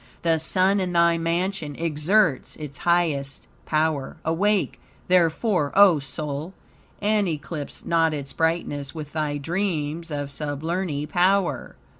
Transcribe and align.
The 0.23 0.39
sun 0.39 0.79
in 0.79 0.93
thy 0.93 1.19
mansion 1.19 1.75
exerts 1.75 2.55
its 2.55 2.79
highest 2.79 3.45
power. 3.67 4.17
Awake, 4.25 4.79
therefore, 5.09 5.71
O 5.75 5.99
soul, 5.99 6.55
and 6.99 7.27
eclipse 7.27 7.85
not 7.85 8.11
its 8.11 8.33
brightness 8.33 8.95
with 8.95 9.13
thy 9.13 9.37
dreams 9.37 10.09
of 10.09 10.31
sublunary 10.31 11.05
power. 11.05 11.75